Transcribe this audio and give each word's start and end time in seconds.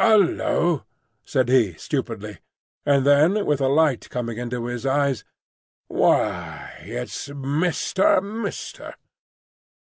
"Hullo!" 0.00 0.86
said 1.26 1.50
he, 1.50 1.74
stupidly; 1.74 2.38
and 2.86 3.04
then 3.04 3.44
with 3.44 3.60
a 3.60 3.68
light 3.68 4.08
coming 4.08 4.38
into 4.38 4.64
his 4.64 4.86
eyes, 4.86 5.24
"Why, 5.88 6.78
it's 6.80 7.28
Mister—Mister?" 7.28 8.94